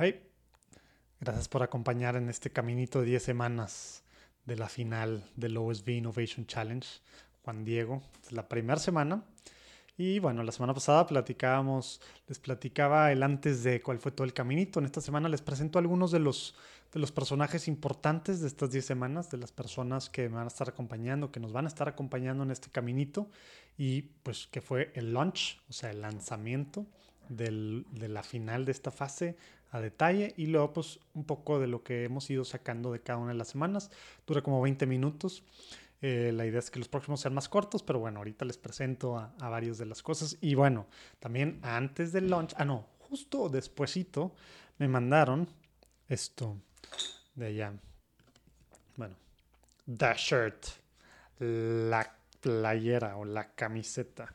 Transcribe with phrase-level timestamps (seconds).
[0.00, 0.22] Hey,
[1.18, 4.04] gracias por acompañar en este caminito de 10 semanas
[4.44, 6.86] de la final del OSB Innovation Challenge.
[7.42, 9.24] Juan Diego, es la primera semana.
[9.96, 14.32] Y bueno, la semana pasada platicábamos, les platicaba el antes de cuál fue todo el
[14.32, 14.78] caminito.
[14.78, 16.54] En esta semana les presento algunos de los,
[16.92, 20.46] de los personajes importantes de estas 10 semanas, de las personas que me van a
[20.46, 23.28] estar acompañando, que nos van a estar acompañando en este caminito.
[23.76, 26.86] Y pues que fue el launch, o sea, el lanzamiento
[27.28, 29.36] del, de la final de esta fase
[29.70, 33.18] a detalle y luego pues un poco de lo que hemos ido sacando de cada
[33.18, 33.90] una de las semanas.
[34.26, 35.42] Dura como 20 minutos.
[36.00, 39.18] Eh, la idea es que los próximos sean más cortos, pero bueno, ahorita les presento
[39.18, 40.38] a, a varias de las cosas.
[40.40, 40.86] Y bueno,
[41.18, 44.34] también antes del launch, ah no, justo despuesito
[44.78, 45.48] me mandaron
[46.08, 46.56] esto
[47.34, 47.72] de allá.
[48.96, 49.16] Bueno,
[49.86, 50.66] the shirt,
[51.38, 54.34] la playera o la camiseta,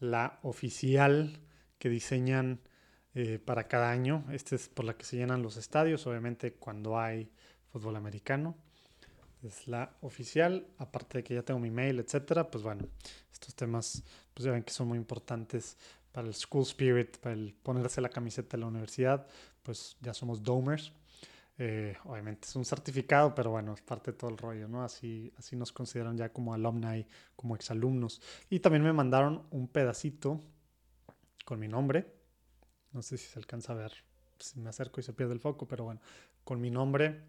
[0.00, 1.40] la oficial
[1.78, 2.60] que diseñan
[3.14, 4.24] eh, para cada año.
[4.32, 7.30] Esta es por la que se llenan los estadios, obviamente cuando hay
[7.72, 8.56] fútbol americano.
[9.42, 12.50] Es la oficial, aparte de que ya tengo mi mail, etcétera.
[12.50, 12.86] Pues bueno,
[13.32, 15.76] estos temas, pues ya ven que son muy importantes
[16.10, 19.26] para el school spirit, para el ponerse la camiseta de la universidad.
[19.62, 20.92] Pues ya somos domers.
[21.56, 24.82] Eh, obviamente es un certificado, pero bueno, es parte de todo el rollo, ¿no?
[24.82, 28.20] Así, así nos consideran ya como alumni, como exalumnos.
[28.50, 30.40] Y también me mandaron un pedacito
[31.44, 32.13] con mi nombre,
[32.94, 33.92] no sé si se alcanza a ver,
[34.38, 36.00] si me acerco y se pierde el foco, pero bueno,
[36.44, 37.22] con mi nombre,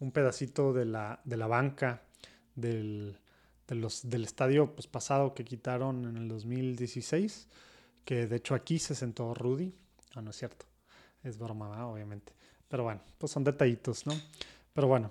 [0.00, 2.02] un pedacito de la, de la banca
[2.54, 3.18] del,
[3.68, 7.48] de los, del estadio pues, pasado que quitaron en el 2016,
[8.04, 9.72] que de hecho aquí se sentó Rudy.
[10.14, 10.66] Ah, no es cierto,
[11.22, 12.32] es broma, obviamente.
[12.68, 14.14] Pero bueno, pues son detallitos, ¿no?
[14.72, 15.10] Pero bueno,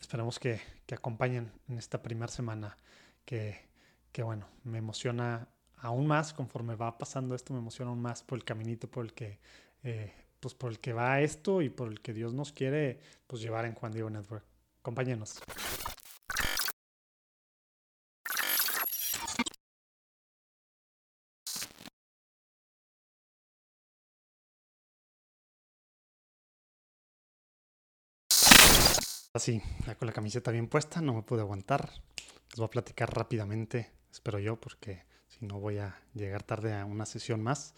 [0.00, 2.76] esperemos que, que acompañen en esta primera semana
[3.24, 3.68] que,
[4.10, 5.48] que, bueno, me emociona
[5.82, 9.12] aún más conforme va pasando esto, me emociona aún más por el caminito por el
[9.12, 9.38] que,
[9.82, 13.42] eh, pues por el que va esto y por el que Dios nos quiere pues,
[13.42, 14.44] llevar en Juan Diego Network.
[14.80, 15.40] Acompáñenos.
[29.34, 31.90] Así, ya con la camiseta bien puesta, no me pude aguantar.
[32.50, 35.04] Les voy a platicar rápidamente, espero yo, porque
[35.42, 37.74] no voy a llegar tarde a una sesión más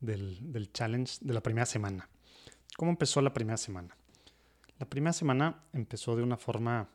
[0.00, 2.08] del, del challenge de la primera semana.
[2.76, 3.96] ¿Cómo empezó la primera semana?
[4.78, 6.88] La primera semana empezó de una forma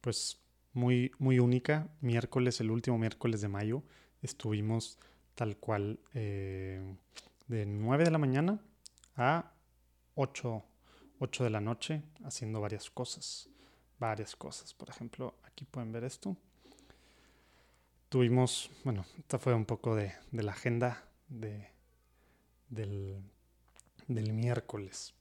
[0.00, 0.38] pues
[0.72, 1.88] muy, muy única.
[2.00, 3.84] Miércoles, el último miércoles de mayo,
[4.20, 4.98] estuvimos
[5.34, 6.96] tal cual eh,
[7.46, 8.60] de 9 de la mañana
[9.16, 9.52] a
[10.16, 10.64] 8,
[11.20, 13.48] 8 de la noche haciendo varias cosas.
[13.98, 14.74] Varias cosas.
[14.74, 16.36] Por ejemplo, aquí pueden ver esto
[18.12, 21.70] tuvimos, bueno, esta fue un poco de, la agenda de,
[22.68, 23.22] del,
[24.06, 25.14] miércoles.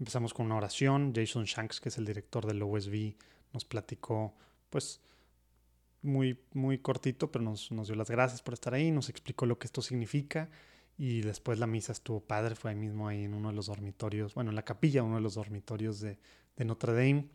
[0.00, 1.12] Empezamos con una oración.
[1.14, 3.14] Jason Shanks, que es el director del OSB,
[3.52, 4.34] nos platicó,
[4.70, 5.00] pues,
[6.02, 9.60] muy, muy cortito, pero nos, nos, dio las gracias por estar ahí, nos explicó lo
[9.60, 10.50] que esto significa.
[10.98, 14.34] Y después la misa estuvo padre, fue ahí mismo ahí en uno de los dormitorios,
[14.34, 16.18] bueno, en la capilla, uno de los dormitorios de,
[16.56, 17.28] de Notre Dame.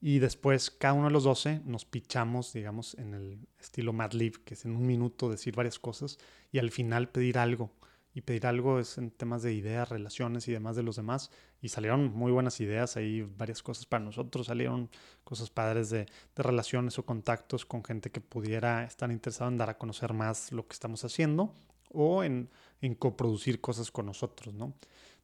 [0.00, 4.54] Y después cada uno de los 12 nos pichamos, digamos, en el estilo Madlib, que
[4.54, 6.18] es en un minuto decir varias cosas
[6.52, 7.70] y al final pedir algo.
[8.12, 11.30] Y pedir algo es en temas de ideas, relaciones y demás de los demás.
[11.60, 14.46] Y salieron muy buenas ideas ahí, varias cosas para nosotros.
[14.46, 14.88] Salieron
[15.22, 19.68] cosas padres de, de relaciones o contactos con gente que pudiera estar interesada en dar
[19.68, 21.54] a conocer más lo que estamos haciendo
[21.90, 24.74] o en, en coproducir cosas con nosotros, ¿no?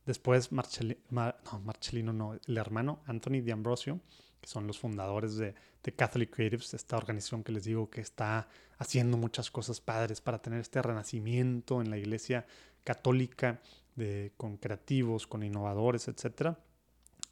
[0.04, 4.00] Después Marceli, Mar, no, Marcelino, no, el hermano Anthony D'Ambrosio
[4.42, 8.48] que son los fundadores de, de, Catholic Creatives, esta organización que les digo que está
[8.76, 12.44] haciendo muchas cosas padres para tener este renacimiento en la iglesia
[12.82, 13.60] católica
[13.94, 16.56] de, con creativos, con innovadores, etc.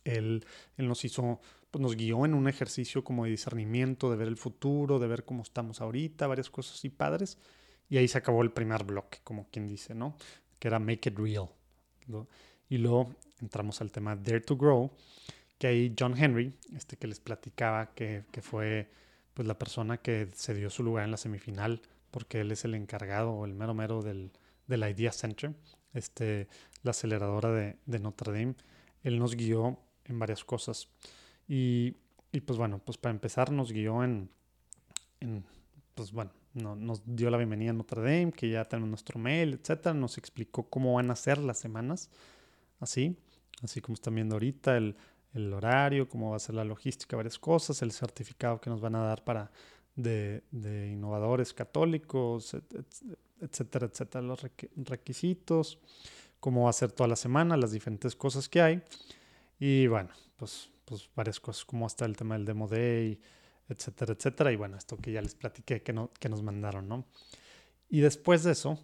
[0.04, 1.40] Él, él nos hizo,
[1.72, 5.24] pues nos guió en un ejercicio como de discernimiento, de ver el futuro, de ver
[5.24, 7.38] cómo estamos ahorita, varias cosas así padres.
[7.88, 10.14] Y ahí se acabó el primer bloque, como quien dice, ¿no?
[10.60, 11.48] Que era Make It Real.
[12.68, 14.92] Y luego entramos al tema Dare to Grow,
[15.60, 18.90] que ahí John Henry, este que les platicaba que, que, fue
[19.34, 22.74] pues la persona que se dio su lugar en la semifinal, porque él es el
[22.74, 24.32] encargado o el mero mero del,
[24.66, 25.54] del Idea Center,
[25.92, 26.48] este,
[26.82, 28.54] la aceleradora de, de, Notre Dame.
[29.02, 30.88] Él nos guió en varias cosas.
[31.46, 31.94] Y,
[32.32, 34.30] y, pues bueno, pues para empezar nos guió en,
[35.20, 35.44] en
[35.94, 39.52] pues bueno, no, nos dio la bienvenida a Notre Dame, que ya tenemos nuestro mail,
[39.60, 39.92] etcétera.
[39.92, 42.08] Nos explicó cómo van a ser las semanas,
[42.78, 43.18] así,
[43.62, 44.96] así como están viendo ahorita, el,
[45.34, 48.94] el horario, cómo va a ser la logística, varias cosas, el certificado que nos van
[48.94, 49.50] a dar para
[49.94, 52.56] de, de innovadores católicos,
[53.40, 54.46] etcétera, etcétera, los
[54.76, 55.78] requisitos,
[56.40, 58.82] cómo va a ser toda la semana, las diferentes cosas que hay.
[59.58, 63.20] Y bueno, pues, pues varias cosas, como hasta el tema del Demo Day,
[63.68, 64.52] etcétera, etcétera.
[64.52, 67.06] Y bueno, esto que ya les platiqué que, no, que nos mandaron, ¿no?
[67.88, 68.78] Y después de eso,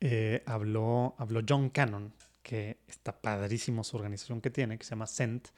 [0.00, 2.12] eh, habló, habló John Cannon,
[2.48, 5.48] que está padrísimo su organización que tiene, que se llama Cent,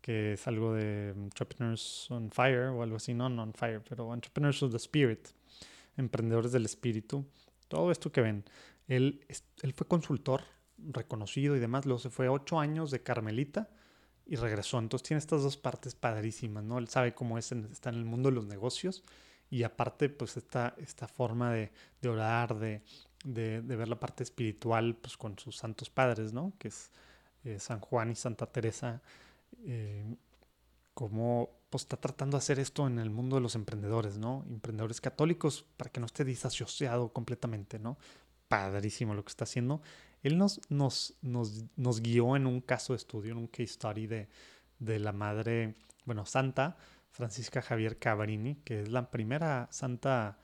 [0.00, 4.14] que es algo de Entrepreneurs on Fire o algo así, no, no on Fire, pero
[4.14, 5.28] Entrepreneurs of the Spirit,
[5.98, 7.26] Emprendedores del Espíritu.
[7.68, 8.46] Todo esto que ven,
[8.86, 9.26] él,
[9.60, 10.44] él fue consultor
[10.78, 13.68] reconocido y demás, luego se fue ocho años de Carmelita
[14.24, 14.78] y regresó.
[14.78, 16.78] Entonces tiene estas dos partes padrísimas, ¿no?
[16.78, 19.04] Él sabe cómo es, está en el mundo de los negocios
[19.50, 22.80] y aparte pues esta, esta forma de, de orar, de,
[23.24, 26.52] de, ver la parte espiritual pues con sus santos padres, ¿no?
[26.58, 26.90] Que es
[27.44, 29.02] eh, San Juan y Santa Teresa,
[29.64, 30.04] eh,
[30.94, 34.44] cómo pues, está tratando de hacer esto en el mundo de los emprendedores, ¿no?
[34.48, 37.98] Emprendedores católicos para que no esté disasociado completamente, ¿no?
[38.48, 39.82] Padrísimo lo que está haciendo.
[40.22, 44.06] Él nos, nos, nos, nos guió en un caso de estudio, en un case study
[44.06, 44.28] de,
[44.78, 45.74] de la madre,
[46.04, 46.76] bueno, Santa
[47.10, 50.38] Francisca Javier Cabrini, que es la primera santa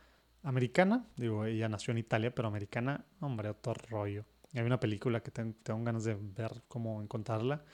[0.44, 1.06] americana.
[1.17, 4.25] Digo, ella nació en Italia, pero americana, hombre, otro rollo.
[4.55, 7.64] Hay una película que tengo, ganas de ver cómo encontrarla,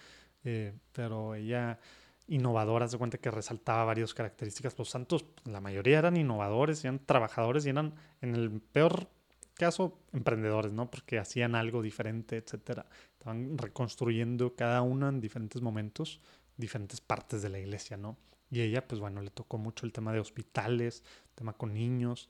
[0.44, 1.78] eh, pero ella
[2.26, 4.78] innovadora, se cuenta que resaltaba varias características.
[4.78, 9.08] Los santos, la mayoría eran innovadores, eran trabajadores y eran, en el peor
[9.54, 10.90] caso, emprendedores, ¿no?
[10.90, 12.86] Porque hacían algo diferente, etcétera.
[13.12, 16.20] Estaban reconstruyendo cada uno en diferentes momentos,
[16.56, 18.16] diferentes partes de la iglesia, ¿no?
[18.48, 22.28] Y ella, pues bueno, le tocó mucho el tema de hospitales, tema con niños,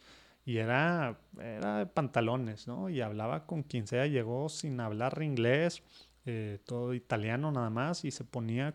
[0.50, 2.90] y era, era de pantalones, ¿no?
[2.90, 5.80] Y hablaba con quien sea, llegó sin hablar inglés,
[6.26, 8.74] eh, todo italiano nada más, y se ponía,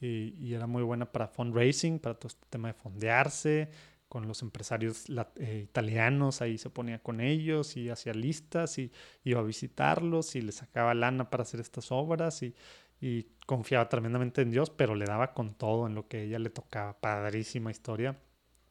[0.00, 3.70] y, era muy buena para fundraising, para todo este tema de fondearse,
[4.08, 5.04] con los empresarios
[5.36, 8.90] eh, italianos, ahí se ponía con ellos y hacía listas y
[9.22, 12.56] iba a visitarlos y le sacaba lana para hacer estas obras y,
[13.00, 16.50] y confiaba tremendamente en Dios, pero le daba con todo en lo que ella le
[16.50, 16.98] tocaba.
[17.00, 18.18] Padrísima historia.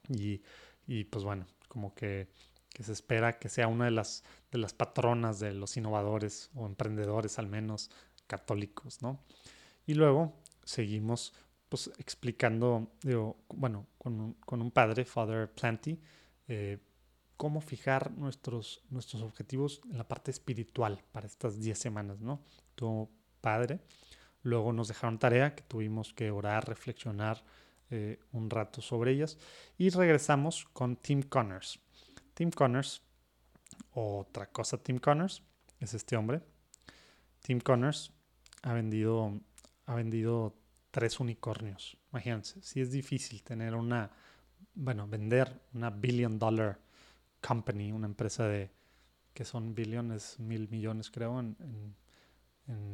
[0.10, 0.42] Y,
[0.88, 2.28] y pues bueno, como que,
[2.70, 6.68] que, se espera que sea una de las, de las patronas de los innovadores o
[6.68, 7.90] emprendedores al menos
[8.28, 9.20] católicos, ¿no?
[9.88, 10.34] Y luego
[10.64, 11.34] seguimos
[11.68, 16.00] pues explicando, digo, bueno, con un, con un padre, Father Planty,
[16.48, 16.78] eh,
[17.36, 22.44] cómo fijar nuestros, nuestros objetivos en la parte espiritual para estas 10 semanas, ¿no?
[22.76, 23.10] Tu
[23.42, 23.80] padre.
[24.44, 27.44] Luego nos dejaron tarea que tuvimos que orar, reflexionar,
[27.90, 29.38] eh, un rato sobre ellas.
[29.78, 31.80] Y regresamos con Tim Connors.
[32.34, 33.02] Tim Connors,
[33.92, 35.44] otra cosa Tim Connors,
[35.80, 36.42] es este hombre.
[37.42, 38.12] Tim Connors
[38.64, 39.40] ha vendido,
[39.86, 40.56] ha vendido
[40.92, 41.98] tres unicornios.
[42.12, 44.12] Imagínense, si es difícil tener una,
[44.74, 46.80] bueno, vender una billion dollar
[47.46, 48.72] company, una empresa de,
[49.34, 51.96] que son billones, mil millones creo en,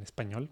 [0.02, 0.50] español,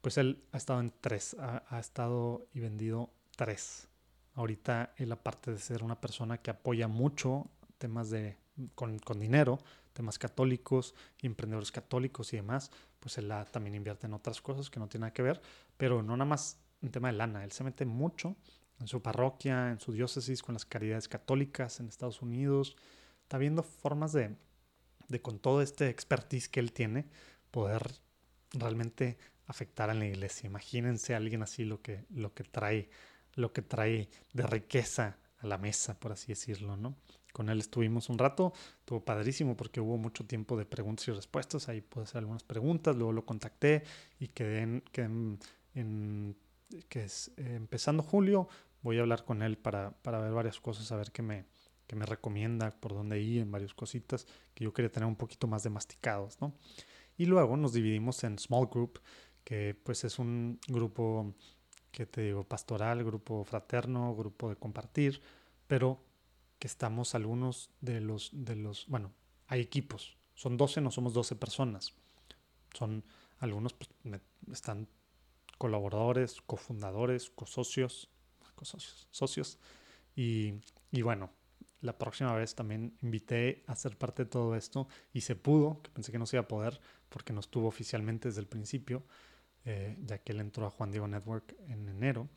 [0.00, 3.88] pues él ha estado en tres, ha estado y vendido tres.
[4.34, 8.36] Ahorita él, aparte de ser una persona que apoya mucho temas de
[8.74, 9.58] con, dinero,
[9.94, 14.88] temas católicos emprendedores católicos y demás, pues él también invierte en otras cosas que no
[14.88, 15.40] tienen nada que ver,
[15.78, 17.42] pero no nada más en tema de lana.
[17.42, 18.36] Él se mete mucho
[18.78, 22.76] en su parroquia, en su diócesis, con las caridades católicas en Estados Unidos.
[23.22, 24.36] Está viendo formas de,
[25.08, 27.06] de con todo este expertise que él tiene,
[27.50, 27.90] poder
[28.52, 29.16] realmente
[29.46, 30.46] afectar a la iglesia.
[30.46, 32.90] Imagínense a alguien así lo que, lo que trae
[33.40, 36.96] lo que trae de riqueza a la mesa, por así decirlo, ¿no?
[37.32, 41.68] Con él estuvimos un rato, estuvo padrísimo porque hubo mucho tiempo de preguntas y respuestas,
[41.68, 43.84] ahí pude hacer algunas preguntas, luego lo contacté
[44.18, 46.36] y quedé en,
[46.88, 48.48] que es, eh, empezando julio,
[48.82, 51.46] voy a hablar con él para, para ver varias cosas, a ver qué me,
[51.86, 55.46] qué me recomienda, por dónde ir, en varias cositas que yo quería tener un poquito
[55.46, 56.54] más de masticados, ¿no?
[57.16, 59.00] Y luego nos dividimos en small group,
[59.44, 61.34] que pues es un grupo
[61.90, 65.20] que te digo, pastoral, grupo fraterno, grupo de compartir,
[65.66, 66.02] pero
[66.58, 69.12] que estamos algunos de los, de los, bueno,
[69.46, 71.94] hay equipos, son 12, no somos 12 personas,
[72.74, 73.04] son
[73.38, 73.90] algunos, pues,
[74.52, 74.88] están
[75.58, 78.08] colaboradores, cofundadores, cosocios,
[78.54, 79.58] cosocios, socios,
[80.14, 80.54] y,
[80.90, 81.30] y bueno,
[81.80, 85.90] la próxima vez también invité a ser parte de todo esto y se pudo, que
[85.90, 89.02] pensé que no se iba a poder porque no estuvo oficialmente desde el principio,
[89.64, 92.28] eh, ya que él entró a Juan Diego Network en enero.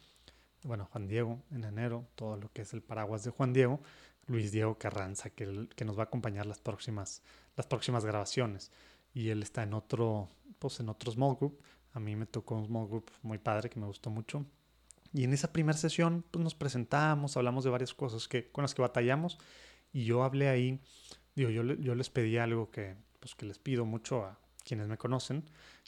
[0.64, 3.82] Bueno, Juan Diego en enero, todo lo que es el paraguas de Juan Diego,
[4.28, 7.22] Luis Diego Carranza, que, que nos va a acompañar las próximas,
[7.56, 8.72] las próximas grabaciones.
[9.14, 11.62] Y él está en otro, pues en otro small group.
[11.94, 14.46] A mí me tocó un small group muy padre que me gustó mucho.
[15.14, 18.74] Y en esa primera sesión pues nos presentamos, hablamos de varias cosas que, con las
[18.74, 19.38] que batallamos.
[19.92, 20.80] Y yo hablé ahí,
[21.36, 24.98] digo, yo, yo les pedí algo que, pues, que les pido mucho a quienes me
[24.98, 25.44] conocen,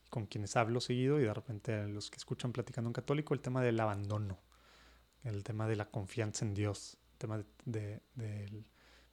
[0.10, 3.62] con quienes hablo seguido y de repente los que escuchan platicando un católico, el tema
[3.62, 4.40] del abandono,
[5.24, 8.66] el tema de la confianza en Dios, el tema de, del,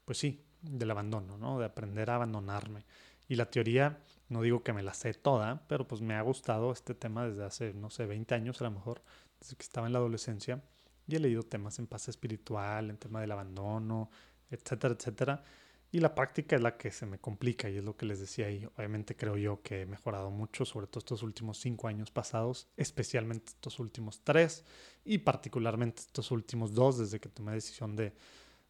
[0.04, 1.58] pues sí, del abandono, ¿no?
[1.58, 2.84] De aprender a abandonarme.
[3.28, 6.72] Y la teoría, no digo que me la sé toda, pero pues me ha gustado
[6.72, 9.02] este tema desde hace, no sé, 20 años a lo mejor,
[9.40, 10.62] desde que estaba en la adolescencia,
[11.06, 14.11] y he leído temas en paz espiritual, en tema del abandono,
[14.50, 15.44] etcétera, etcétera.
[15.94, 18.46] Y la práctica es la que se me complica y es lo que les decía
[18.46, 18.66] ahí.
[18.78, 23.50] Obviamente creo yo que he mejorado mucho, sobre todo estos últimos cinco años pasados, especialmente
[23.50, 24.64] estos últimos tres
[25.04, 28.14] y particularmente estos últimos dos desde que tomé decisión de,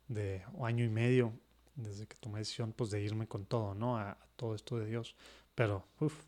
[0.09, 1.33] de año y medio,
[1.77, 3.99] desde que tomé decisión pues de irme con todo, ¿no?
[3.99, 5.15] A, todo esto de Dios.
[5.55, 6.25] Pero, uff,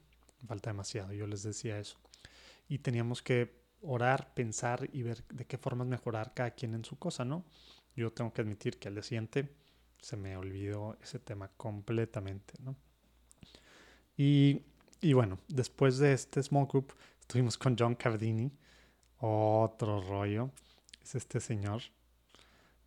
[0.47, 1.99] falta demasiado, yo les decía eso.
[2.69, 6.97] Y teníamos que orar, pensar y ver de qué formas mejorar cada quien en su
[7.01, 7.45] cosa, ¿no?
[7.97, 9.64] Yo tengo que admitir que al día siguiente
[10.05, 12.77] se me olvidó ese tema completamente, ¿no?
[14.17, 14.61] Y,
[15.01, 18.53] y bueno, después de este small group estuvimos con John Cardini,
[19.19, 20.51] otro rollo.
[21.03, 21.83] Es este señor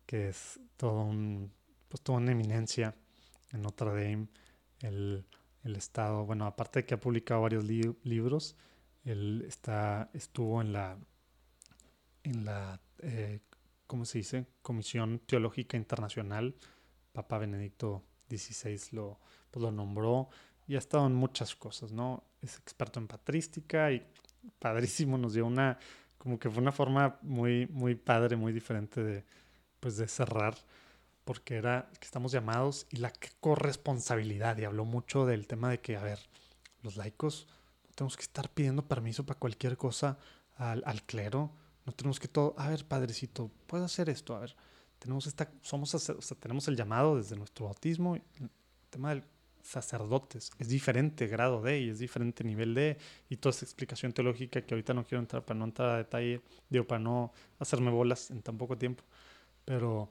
[0.06, 1.52] que es todo un,
[1.88, 2.94] pues toda una eminencia
[3.52, 4.28] en Notre Dame.
[4.80, 5.26] El,
[5.64, 8.56] el estado, bueno, aparte de que ha publicado varios libros,
[9.04, 10.96] él está, estuvo en la,
[12.22, 13.40] en la eh,
[13.88, 14.46] ¿cómo se dice?
[14.62, 16.54] Comisión Teológica Internacional
[17.12, 19.18] Papa Benedicto XVI lo,
[19.50, 20.28] pues lo nombró
[20.66, 22.22] y ha estado en muchas cosas, ¿no?
[22.42, 24.06] Es experto en patrística y
[24.58, 25.78] padrísimo, nos dio una,
[26.18, 29.24] como que fue una forma muy, muy padre, muy diferente de,
[29.80, 30.56] pues de cerrar,
[31.24, 35.96] porque era que estamos llamados y la corresponsabilidad, y habló mucho del tema de que,
[35.96, 36.18] a ver,
[36.82, 37.48] los laicos
[37.86, 40.18] no tenemos que estar pidiendo permiso para cualquier cosa
[40.56, 41.50] al, al clero,
[41.86, 44.54] no tenemos que todo, a ver, padrecito, puedo hacer esto, a ver,
[44.98, 48.50] tenemos esta, somos, o sea, tenemos el llamado desde nuestro bautismo, el
[48.90, 49.24] tema del
[49.62, 52.96] sacerdotes, es diferente grado de y es diferente nivel de
[53.28, 56.40] y toda esa explicación teológica que ahorita no quiero entrar para no entrar a detalle,
[56.70, 59.04] digo, para no hacerme bolas en tan poco tiempo,
[59.64, 60.10] pero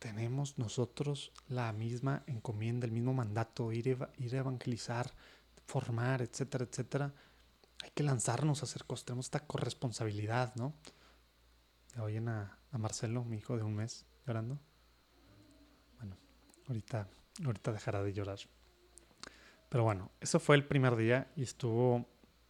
[0.00, 5.12] tenemos nosotros la misma encomienda, el mismo mandato, ir, ir a evangelizar,
[5.66, 7.14] formar, etcétera, etcétera.
[7.84, 10.74] Hay que lanzarnos a hacer cosas, tenemos esta corresponsabilidad, ¿no?
[11.98, 14.58] Oyen a, a Marcelo, mi hijo de un mes, llorando.
[15.98, 16.16] Bueno,
[16.68, 17.08] ahorita,
[17.44, 18.38] ahorita dejará de llorar.
[19.68, 22.06] Pero bueno, eso fue el primer día y estuvo,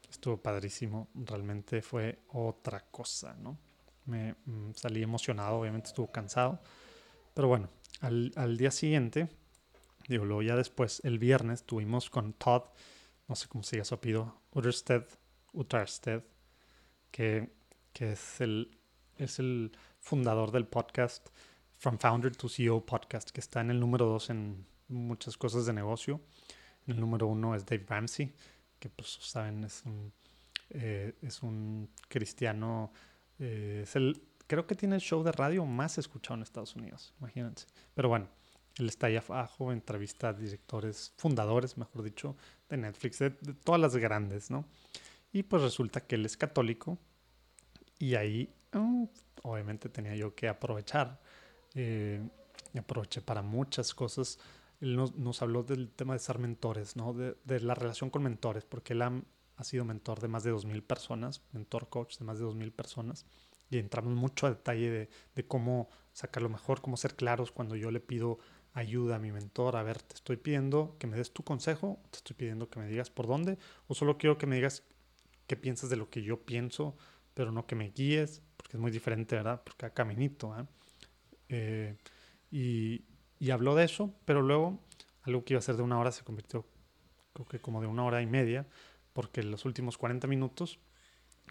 [0.09, 1.09] estuvo padrísimo.
[1.15, 3.59] Realmente fue otra cosa, ¿no?
[4.07, 6.61] Me mm, salí emocionado, obviamente estuvo cansado.
[7.35, 7.69] Pero bueno,
[8.00, 9.29] al, al, día siguiente,
[10.09, 12.62] digo, luego ya después, el viernes, tuvimos con Todd,
[13.29, 15.05] no sé cómo se llama su apellido, Uttersted,
[15.53, 16.23] Uttersted
[17.11, 17.53] que,
[17.93, 18.77] que es el,
[19.17, 21.28] es el fundador del podcast
[21.76, 25.73] From Founder to CEO podcast, que está en el número dos en muchas cosas de
[25.73, 26.21] negocio.
[26.87, 28.33] El número uno es Dave Ramsey,
[28.78, 30.12] que pues saben, es un,
[30.71, 32.92] eh, es un cristiano,
[33.38, 37.14] eh, es el, creo que tiene el show de radio más escuchado en Estados Unidos,
[37.21, 37.66] imagínense.
[37.95, 38.28] Pero bueno,
[38.76, 42.37] él está ahí abajo, entrevista a directores, fundadores, mejor dicho,
[42.69, 44.64] de Netflix, de, todas las grandes, ¿no?
[45.33, 46.99] Y pues resulta que él es católico
[47.99, 49.04] y ahí Mm,
[49.42, 51.20] obviamente tenía yo que aprovechar.
[51.75, 52.20] Eh,
[52.73, 54.38] y aproveché para muchas cosas.
[54.80, 57.12] Él nos, habló del tema de ser mentores, ¿no?
[57.12, 59.12] De, la relación con mentores, porque él ha,
[59.56, 63.26] ha sido mentor de más de 2.000 personas, mentor coach de más de 2.000 personas.
[63.68, 67.76] Y entramos mucho a detalle de, de cómo sacar lo mejor, cómo ser claros cuando
[67.76, 68.38] yo le pido
[68.73, 69.76] ayuda a mi mentor.
[69.76, 72.88] A ver, te estoy pidiendo que me des tu consejo, te estoy pidiendo que me
[72.88, 74.82] digas por dónde, o solo quiero que me digas
[75.47, 76.97] qué piensas de lo que yo pienso,
[77.40, 79.62] pero no que me guíes porque es muy diferente, ¿verdad?
[79.64, 80.66] Porque a caminito, ¿eh?
[81.49, 81.97] Eh,
[82.50, 83.02] y,
[83.38, 84.78] y, habló de eso, pero luego
[85.23, 86.66] algo que iba a ser de una hora se convirtió,
[87.32, 88.66] creo que como de una hora y media,
[89.14, 90.80] porque los últimos 40 minutos,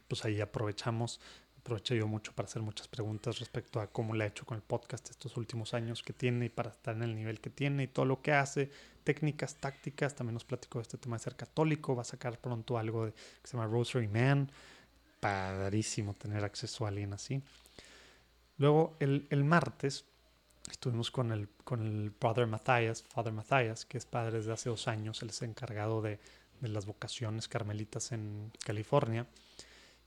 [0.08, 1.22] pues ahí aprovechamos,
[1.58, 4.62] aproveché yo mucho para hacer muchas preguntas respecto a cómo le ha hecho con el
[4.62, 7.88] podcast estos últimos años que tiene y para estar en el nivel que tiene y
[7.88, 8.70] todo lo que hace,
[9.04, 12.78] técnicas, tácticas, también nos platicó de este tema de ser católico, va a sacar pronto
[12.78, 14.52] algo de, que se llama Rosary Man,
[15.20, 17.42] padrísimo tener acceso a alguien así.
[18.58, 20.06] Luego el, el martes
[20.70, 24.88] estuvimos con el, con el Brother Matthias, Father Matthias, que es padre desde hace dos
[24.88, 26.20] años, él es encargado de,
[26.60, 29.28] de las vocaciones carmelitas en California,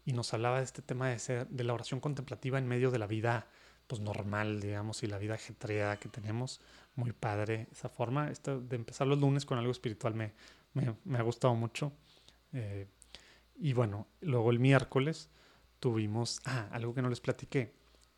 [0.04, 2.98] y nos hablaba de este tema de, ser, de la oración contemplativa en medio de
[2.98, 3.46] la vida
[3.86, 6.60] pues normal, digamos, y la vida ajetreada que tenemos.
[6.94, 8.30] Muy padre esa forma.
[8.30, 10.32] Esto de empezar los lunes con algo espiritual me,
[10.74, 11.92] me, me ha gustado mucho.
[12.52, 12.86] Eh,
[13.56, 15.30] y bueno, luego el miércoles
[15.80, 17.74] tuvimos, ah, algo que no les platiqué.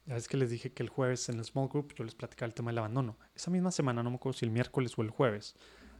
[0.07, 2.47] Ya ves que les dije que el jueves en el small group yo les platicaba
[2.47, 3.19] el tema del abandono.
[3.35, 5.57] Esa misma semana, no me acuerdo si el miércoles o el jueves,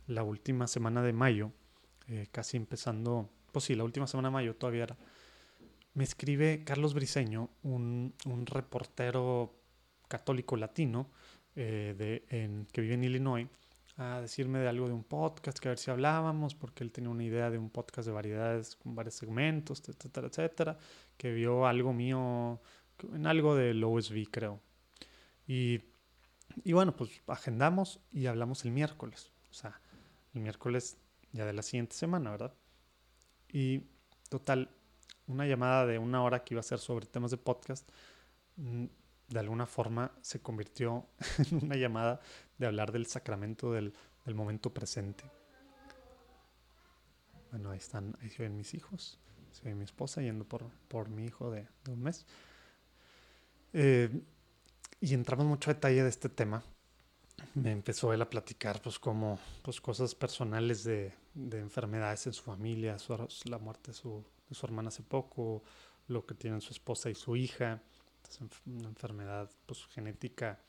[0.07, 1.53] la última semana de mayo,
[2.09, 4.99] eh, casi empezando, pues sí, la última semana de mayo todavía era,
[5.95, 9.55] me escribe Carlos Briseño, un, un reportero
[10.09, 11.09] católico latino
[11.57, 13.49] eh, de, en, que vive en Illinois,
[13.97, 17.11] a decirme de algo de un podcast, que a ver si hablábamos, porque él tenía
[17.11, 20.79] una idea de un podcast de variedades con varios segmentos, etcétera, etcétera,
[21.17, 22.61] que vio algo mío
[23.13, 24.61] en algo del OSV, creo.
[25.47, 25.81] Y,
[26.65, 29.81] y bueno, pues agendamos y hablamos el miércoles, o sea,
[30.35, 30.97] el miércoles
[31.33, 32.55] ya de la siguiente semana, ¿verdad?
[33.53, 33.83] Y
[34.29, 34.71] total,
[35.27, 37.89] una llamada de una hora que iba a ser sobre temas de podcast,
[38.57, 38.87] mm,
[39.35, 41.09] de alguna forma se convirtió
[41.51, 42.21] en una llamada
[42.57, 43.93] de hablar del sacramento del,
[44.25, 45.25] del momento presente.
[47.51, 49.19] Bueno, ahí están, ahí se ven mis hijos,
[49.51, 52.27] se ve mi esposa yendo por, por mi hijo de, un mes.
[53.73, 54.23] Eh,
[55.01, 56.63] y entramos mucho detalle de este tema.
[57.55, 62.45] Me empezó él a platicar, pues, como, pues, cosas personales de, de enfermedades en su
[62.45, 65.65] familia, su, la muerte su, de su hermana hace poco,
[66.07, 67.83] lo que tienen su esposa y su hija,
[68.41, 70.61] una enfermedad, pues, genética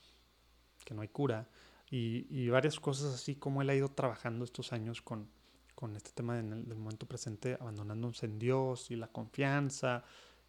[0.84, 1.48] que no hay cura
[1.90, 5.30] y, y, varias cosas así como él ha ido trabajando estos años con,
[5.76, 10.04] con este tema del, del momento presente, abandonándose en Dios y la confianza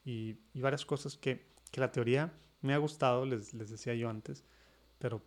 [0.04, 2.32] y, y varias cosas que, que, la teoría
[2.62, 4.44] me ha gustado, les, les decía yo antes,
[4.98, 5.22] pero,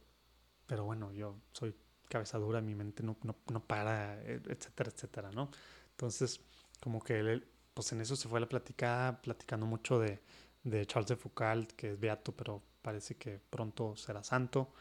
[0.65, 1.75] pero bueno, yo soy
[2.08, 5.51] cabeza dura, mi mente no, no, no para, etcétera, etcétera, ¿no?
[5.91, 6.41] Entonces,
[6.81, 10.22] como que él, pues en eso se fue la platicada, platicando mucho de,
[10.69, 14.71] de Charles de Foucault, que es beato, pero parece que pronto será santo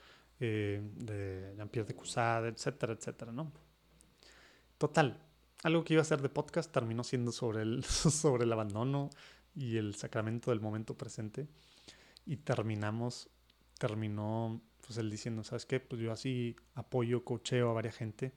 [0.41, 3.51] eh, de Jean-Pierre de Cusade, etcétera, etcétera, ¿no?
[4.79, 5.21] Total,
[5.65, 9.11] algo que iba a ser de podcast terminó siendo sobre el, sobre el abandono
[9.55, 11.49] y el sacramento del momento presente.
[12.25, 13.29] Y terminamos,
[13.79, 15.81] terminó pues él diciendo, ¿sabes qué?
[15.81, 18.33] Pues yo así apoyo, cocheo a varias gente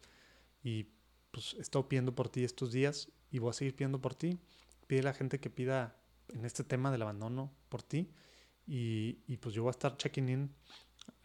[0.64, 0.88] y
[1.32, 4.40] pues he estado pidiendo por ti estos días y voy a seguir pidiendo por ti.
[4.88, 5.96] Pide a la gente que pida
[6.34, 8.10] en este tema del abandono por ti
[8.68, 10.56] y, y pues yo voy a estar checking in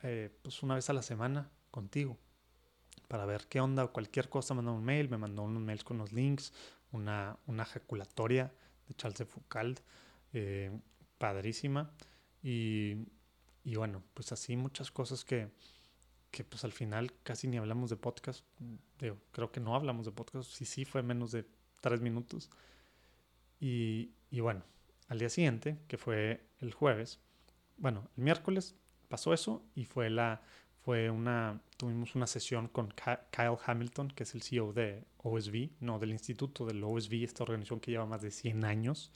[0.02, 2.18] eh, pues una vez a la semana contigo
[3.08, 5.98] para ver qué onda o cualquier cosa, mandó un mail, me mandó unos mails con
[5.98, 6.52] los links,
[6.92, 8.52] una, una ejaculatoria
[8.88, 9.80] de Charles de Foucault,
[10.32, 10.76] eh,
[11.18, 11.92] padrísima,
[12.42, 12.96] y,
[13.64, 15.50] y, bueno, pues así muchas cosas que,
[16.30, 18.44] que pues al final casi ni hablamos de podcast,
[19.32, 21.46] creo que no hablamos de podcast, sí, sí, fue menos de
[21.80, 22.50] tres minutos,
[23.60, 24.62] y, y bueno,
[25.08, 27.20] al día siguiente, que fue el jueves,
[27.76, 28.74] bueno, el miércoles
[29.08, 30.42] pasó eso y fue la
[30.82, 32.94] fue una tuvimos una sesión con
[33.30, 37.80] Kyle Hamilton, que es el CEO de OSV, no del instituto del OSV, esta organización
[37.80, 39.10] que lleva más de 100 años,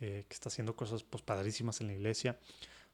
[0.00, 2.38] eh, que está haciendo cosas pues padrísimas en la iglesia,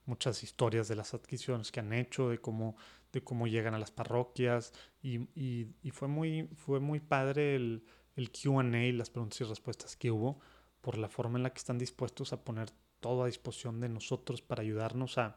[0.06, 2.76] muchas historias de las adquisiciones que han hecho, de cómo
[3.12, 4.72] de cómo llegan a las parroquias
[5.02, 7.84] y, y, y fue muy fue muy padre el,
[8.16, 10.40] el Q&A, las preguntas y respuestas que hubo
[10.86, 12.70] por la forma en la que están dispuestos a poner
[13.00, 15.34] todo a disposición de nosotros para ayudarnos a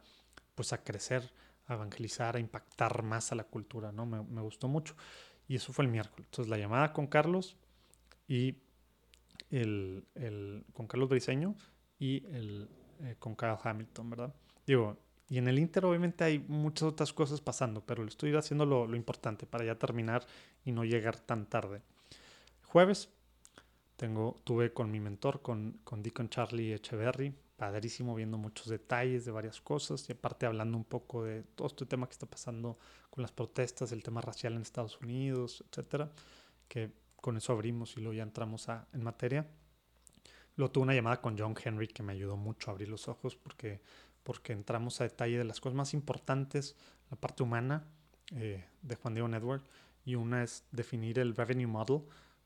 [0.54, 1.34] pues a crecer,
[1.66, 4.06] a evangelizar, a impactar más a la cultura, ¿no?
[4.06, 4.94] Me, gustó mucho.
[5.48, 6.28] Y eso fue el miércoles.
[6.30, 7.58] Entonces la llamada con Carlos
[8.28, 8.58] y
[9.50, 11.56] el, el con Carlos Briseño
[11.98, 12.70] y el
[13.02, 14.36] eh, con Kyle Hamilton, ¿verdad?
[14.68, 18.68] Digo, y en el Inter obviamente hay muchas otras cosas pasando, pero le estoy haciendo
[18.68, 20.28] lo, lo importante para ya terminar
[20.64, 21.82] y no llegar tan tarde.
[22.66, 23.10] Jueves
[24.00, 29.32] tengo, tuve con mi mentor, con, con Deacon Charlie Echeverry, padrísimo viendo muchos detalles de
[29.32, 33.22] varias cosas y aparte hablando un poco de todo este tema que está pasando con
[33.22, 36.10] las protestas, el tema racial en Estados Unidos, etcétera,
[36.70, 39.46] que con eso abrimos y luego ya entramos a, en materia.
[40.56, 43.36] Luego tuve una llamada con John Henry que me ayudó mucho a abrir los ojos
[43.36, 43.82] porque,
[44.24, 46.78] porque entramos a detalle de las cosas más importantes,
[47.12, 47.84] la parte humana
[48.32, 49.66] eh, de Juan Diego Network
[50.06, 52.04] y una es definir el revenue model,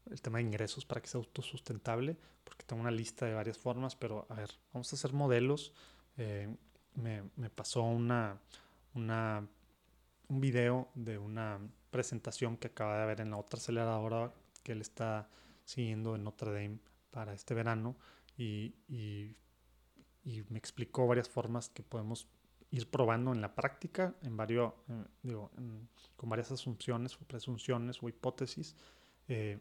[0.10, 3.96] el tema de ingresos para que sea autosustentable, porque tengo una lista de varias formas,
[3.96, 5.74] pero a ver, vamos a hacer modelos.
[6.18, 6.56] Eh,
[6.96, 8.39] me, me, pasó una,
[8.94, 9.48] una,
[10.28, 14.82] un video de una presentación que acaba de ver en la otra aceleradora que él
[14.82, 15.30] está
[15.66, 16.80] siguiendo en Notre Dame
[17.12, 17.96] para este verano
[18.38, 19.36] y, y,
[20.24, 22.28] y me explicó varias formas que podemos
[22.72, 28.02] ir probando en la práctica, en varios, eh, digo, en, con varias asunciones o presunciones
[28.02, 28.76] o hipótesis.
[29.28, 29.60] Eh,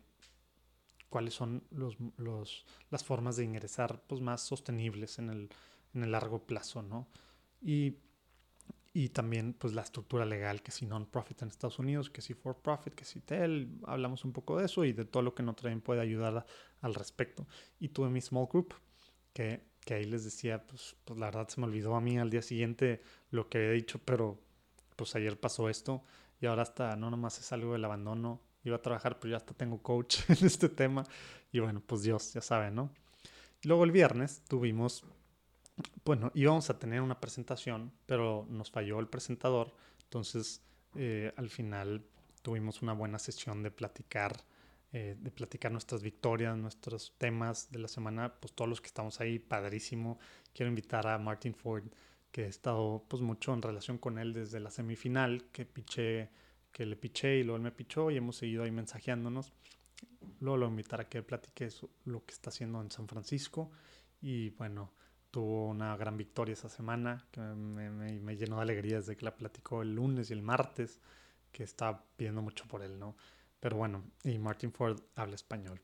[1.13, 5.51] cuáles son los, los, las formas de ingresar pues, más sostenibles en el,
[5.95, 7.07] en el largo plazo, ¿no?
[7.61, 7.99] Y,
[8.95, 12.95] y también pues la estructura legal, que si non-profit en Estados Unidos, que si for-profit,
[12.95, 15.83] que si TEL, hablamos un poco de eso y de todo lo que Notre Dame
[15.83, 16.47] puede ayudar
[16.81, 17.47] al respecto.
[17.79, 18.75] Y tuve mi small group,
[19.35, 22.31] que, que ahí les decía, pues, pues la verdad se me olvidó a mí al
[22.31, 24.41] día siguiente lo que he dicho, pero
[24.97, 26.03] pues ayer pasó esto
[26.41, 29.55] y ahora hasta no nomás es algo del abandono, iba a trabajar, pero ya hasta
[29.55, 31.05] tengo coach en este tema.
[31.53, 32.91] Y bueno, pues Dios, ya sabe, ¿no?
[33.65, 35.05] luego el viernes tuvimos,
[36.05, 39.73] bueno, íbamos a tener una presentación, pero nos falló el presentador.
[40.05, 40.63] Entonces,
[40.97, 42.05] eh, al final
[42.43, 44.37] tuvimos una buena sesión de platicar,
[44.93, 49.21] eh, de platicar nuestras victorias, nuestros temas de la semana, pues todos los que estamos
[49.21, 50.19] ahí, padrísimo.
[50.53, 51.85] Quiero invitar a Martin Ford,
[52.31, 56.31] que he estado pues mucho en relación con él desde la semifinal, que piché
[56.73, 59.53] que le piché y luego él me pichó y hemos seguido ahí mensajeándonos.
[60.41, 61.69] Luego lo invitar a que platique
[62.05, 63.71] lo que está haciendo en San Francisco
[64.21, 64.93] y bueno,
[65.31, 69.83] tuvo una gran victoria esa semana que me, llenó de alegría desde que la platicó
[69.83, 71.01] el lunes y el martes,
[71.51, 73.17] que estaba pidiendo mucho por él, ¿no?
[73.59, 75.81] Pero bueno, y Martin Ford habla español.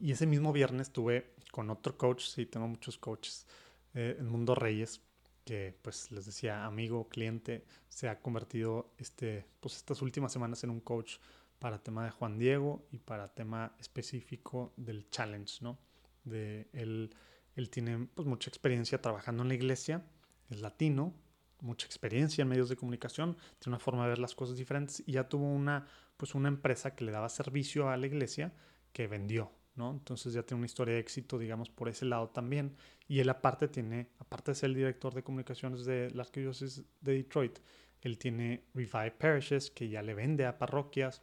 [0.00, 3.46] Y ese mismo viernes estuve con otro coach, sí, tengo muchos coaches,
[3.94, 5.00] eh, Mundo Reyes,
[5.48, 10.68] que pues les decía, amigo, cliente, se ha convertido este, pues estas últimas semanas en
[10.68, 11.16] un coach
[11.58, 15.78] para tema de Juan Diego y para tema específico del challenge, ¿no?
[16.24, 17.14] De él,
[17.56, 20.04] él tiene pues mucha experiencia trabajando en la iglesia,
[20.50, 21.14] es latino,
[21.60, 25.12] mucha experiencia en medios de comunicación, tiene una forma de ver las cosas diferentes y
[25.12, 25.86] ya tuvo una,
[26.18, 28.52] pues una empresa que le daba servicio a la iglesia
[28.92, 32.76] que vendió, entonces ya tiene una historia de éxito, digamos, por ese lado también.
[33.06, 37.14] Y él aparte tiene, aparte de ser el director de comunicaciones de la arquidiócesis de
[37.14, 37.58] Detroit,
[38.00, 41.22] él tiene Revive Parishes, que ya le vende a parroquias.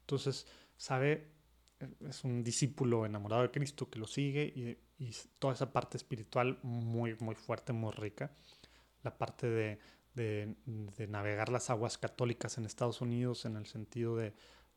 [0.00, 1.28] Entonces, sabe,
[2.08, 4.78] es un discípulo enamorado de Cristo que lo sigue y,
[5.40, 8.30] toda esa parte espiritual muy, muy fuerte, muy rica.
[9.02, 9.80] La parte de,
[10.14, 14.32] de, de navegar las aguas católicas en Estados Unidos en el sentido de,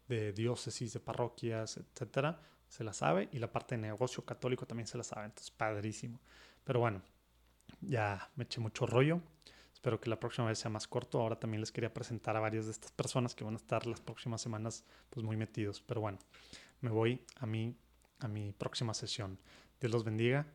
[0.08, 4.88] de diócesis, de parroquias, etcétera se la sabe y la parte de negocio católico también
[4.88, 5.26] se la sabe.
[5.26, 6.20] Entonces, padrísimo.
[6.64, 7.02] Pero bueno,
[7.82, 9.22] ya me eché mucho rollo.
[9.74, 11.22] Espero que la próxima vez sea más corto.
[11.22, 14.02] Ahora también les quería presentar a varias de estas personas que van a estar las
[14.02, 15.82] próximas semanas pues muy metidos.
[15.82, 16.18] Pero bueno,
[16.82, 17.76] me voy a mi,
[18.20, 19.40] a mi próxima sesión.
[19.80, 20.46] Dios los bendiga.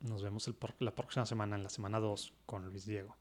[0.00, 3.16] Nos vemos la próxima semana, en la semana 2, con Luis Diego.